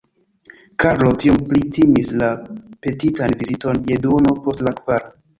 Karlo 0.83 1.09
tiom 1.23 1.35
pli 1.49 1.59
timis 1.77 2.09
la 2.21 2.29
petitan 2.85 3.35
viziton 3.43 3.83
je 3.91 3.99
duono 4.07 4.33
post 4.47 4.65
la 4.69 4.73
kvara. 4.81 5.13